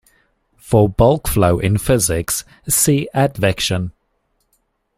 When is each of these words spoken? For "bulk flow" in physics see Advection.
For 0.57 0.89
"bulk 0.89 1.27
flow" 1.27 1.59
in 1.59 1.77
physics 1.77 2.43
see 2.67 3.07
Advection. 3.13 3.91